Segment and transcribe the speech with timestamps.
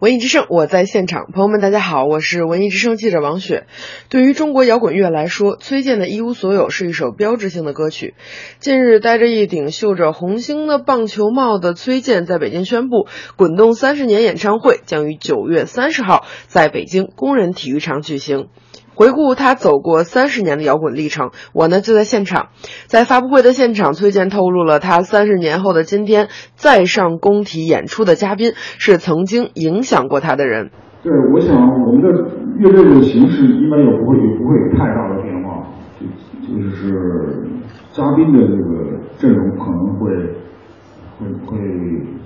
[0.00, 1.26] 文艺之声，我在现场。
[1.30, 3.66] 朋友们，大家好，我是文艺之声记者王雪。
[4.08, 8.14] 对于中国摇滚乐来说，崔健的《一无所有》是一首标志性的歌曲。
[8.60, 13.04] 近日，戴着一顶绣着红星的棒球帽的崔健在北京宣布，
[13.36, 18.48] 《滚动三十年》演唱会将于九月三十号在北京工人体育场举行。
[18.94, 22.48] 回顾他走过三十年的摇滚历程，我呢就在现场。
[22.86, 30.70] 在发布会的现场，崔健透露了他三十年后的今天再上工体演出的嘉宾是曾经影响过他的人。
[31.02, 32.08] 对，我想我们的
[32.58, 35.66] 乐队的形式一般也不会不会有太大的变化，
[35.98, 36.92] 就就是
[37.92, 40.10] 嘉宾的这个阵容可能会
[41.18, 41.58] 会会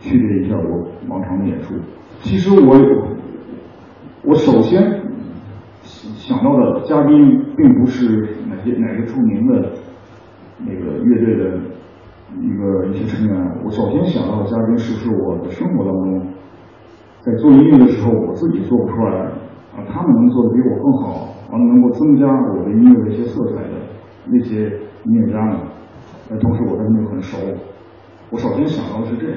[0.00, 1.74] 区别一下我往常的演出。
[2.22, 2.76] 其实我
[4.24, 5.13] 我首先。
[6.26, 9.72] 想到的嘉宾并不是哪些哪个著名的
[10.64, 11.58] 那个乐队的
[12.40, 16.26] 一个一些成员，我首先想到的嘉宾是不是我的生活当中，
[17.20, 19.18] 在做音乐的时候我自己做不出来
[19.76, 23.72] 啊，他们能做的比我更好，完了能够增加我的音乐的一些色彩的
[24.24, 25.58] 那些音乐家们，
[26.30, 27.36] 那，同时我跟他们很熟，
[28.30, 29.34] 我首先想到的是这个，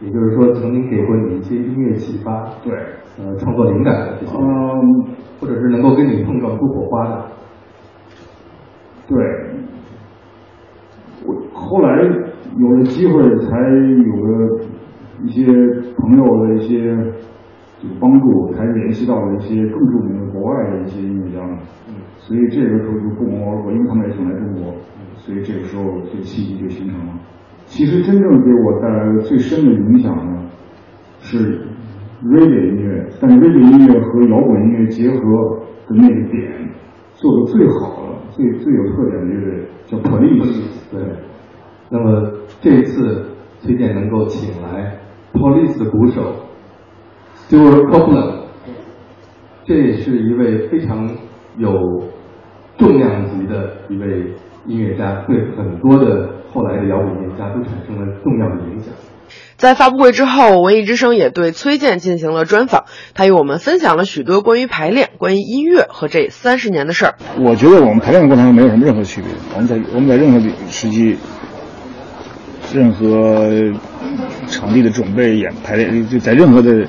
[0.00, 2.72] 也就是说曾经给过你一些音乐启发，对，
[3.18, 5.04] 呃，创作灵感的这些，嗯。
[5.40, 7.24] 或者是能够跟你碰撞出火花的，
[9.08, 9.16] 对，
[11.24, 11.96] 我后来
[12.58, 14.60] 有了机会，才有了
[15.24, 15.46] 一些
[15.96, 16.94] 朋友的一些
[17.80, 21.42] 这个帮助，才联系到了一些更著名的国外的一些音乐家，
[21.88, 24.74] 嗯，所以这个时候就不谋而合，因为他们也想来中国，
[25.16, 27.14] 所以这个时候这个契机就形成了。
[27.70, 30.42] 其实真正给我带来的最深的影响呢，
[31.20, 31.66] 是。
[32.22, 35.16] r e g g a 音乐，但 r e g g a 音乐和摇滚音乐结合
[35.88, 36.68] 的那个点，
[37.14, 40.60] 做的最好的、最最有特点的乐队叫 Police。
[40.92, 41.00] 对，
[41.88, 43.24] 那么这一次
[43.62, 44.98] 推荐能够请来
[45.32, 46.20] Police 的鼓手
[47.48, 48.40] Stuart Copeland，
[49.64, 51.08] 这也是一位非常
[51.56, 52.02] 有
[52.80, 54.34] 重量级的一位
[54.66, 58.92] 音乐家，对很多的后来的摇滚音乐家都产生了重要的影响。
[59.56, 67.14] 在发布会之后，文艺之声也对崔健进行了专访，他与我们分享了许多关于排练、关于音乐和这三十年的事儿。
[67.38, 70.40] 我觉得我们排练的过程中没有什么任何区别，我们在我们在任何
[70.70, 71.18] 时机、
[72.72, 73.50] 任何
[74.48, 76.86] 场地的准备演排练，就在任何的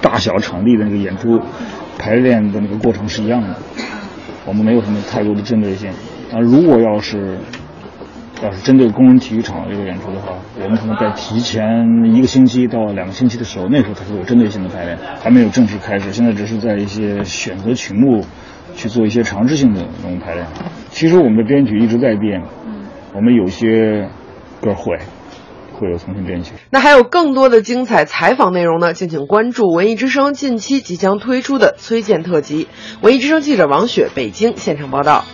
[0.00, 1.40] 大小场地的那个演出
[1.96, 3.56] 排练的那个过程是一样的，
[4.46, 5.90] 我们没有什么太多的针对性。
[6.32, 7.38] 啊，如果要是。
[8.42, 11.64] 要是针对工人体育场这个演出的话，我们可能在提前
[12.12, 16.12] 一个星期到两个星期的时候，那时候才会有针对性的排练，还没有正式开始。
[16.12, 18.24] 现在只是在一些选择曲目
[18.74, 20.44] 去做一些尝试性的那种排练。
[20.90, 22.42] 其实我们的编曲一直在变，
[23.14, 24.08] 我们有些
[24.60, 24.98] 歌会
[25.82, 26.52] 会有重新编辑。
[26.70, 32.68] 那还有更多的精彩采访内容呢，敬请关注文艺之声近期即将推出的崔健特辑。
[33.00, 35.24] 文艺之声记者王雪北京现场报道。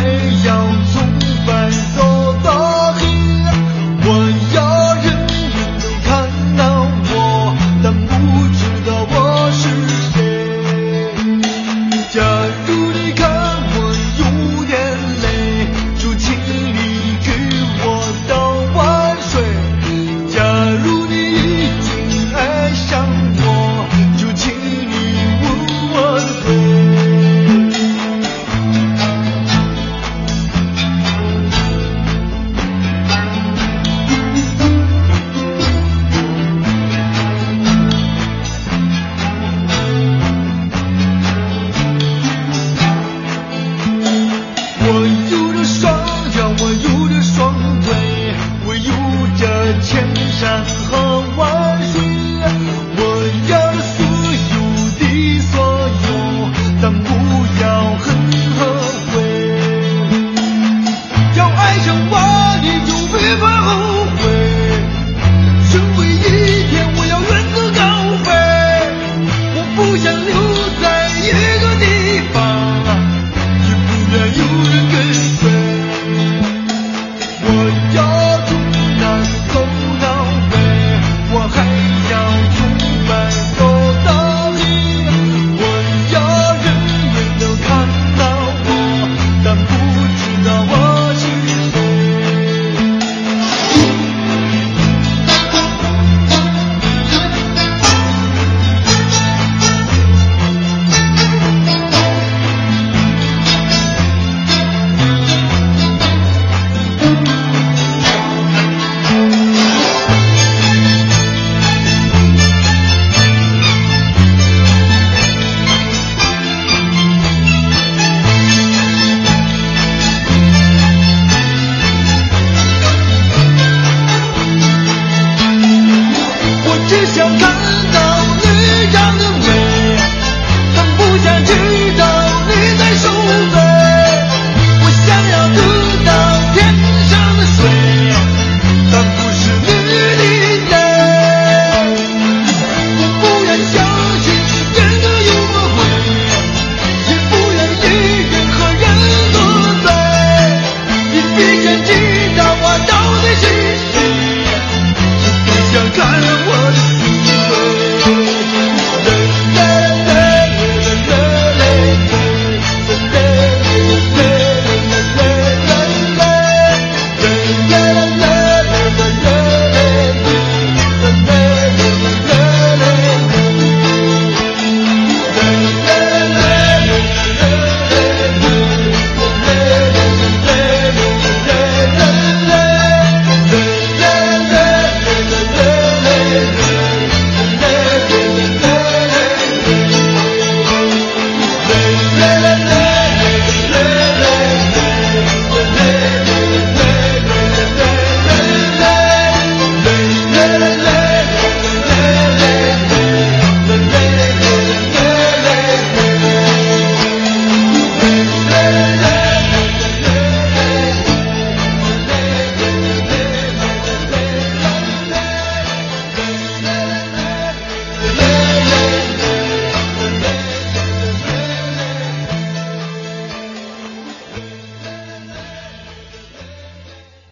[0.00, 0.87] 没有